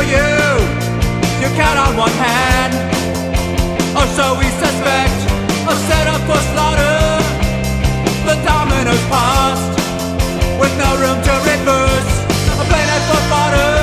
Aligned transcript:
for 0.00 0.06
you, 0.08 0.32
you 1.44 1.48
count 1.60 1.76
on 1.76 1.92
one 1.96 2.16
hand. 2.16 2.72
Or 3.98 4.06
so 4.16 4.32
we 4.40 4.48
suspect, 4.62 5.18
a 5.68 5.74
setup 5.88 6.22
for 6.28 6.40
slaughter. 6.52 7.00
The 8.24 8.36
dominoes 8.48 9.04
passed, 9.12 9.76
with 10.60 10.72
no 10.80 10.90
room 11.02 11.18
to 11.28 11.34
reverse. 11.44 12.12
A 12.62 12.64
planet 12.70 13.02
for 13.08 13.20
fodder, 13.28 13.76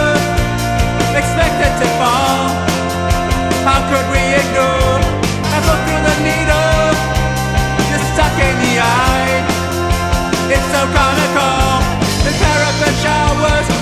expected 1.22 1.74
to 1.82 1.88
fall. 2.02 2.42
How 3.68 3.80
could 3.90 4.08
we 4.10 4.24
ignore 4.42 4.98
and 5.54 5.62
look 5.70 5.82
through 5.86 6.04
the 6.10 6.18
needle? 6.26 6.88
just 7.92 8.06
stuck 8.14 8.36
in 8.48 8.56
the 8.66 8.74
eye. 8.82 9.38
It's 10.54 10.68
so 10.74 10.82
comical. 10.98 11.62
The 12.26 12.32
parapet 12.42 12.96
showers. 13.06 13.77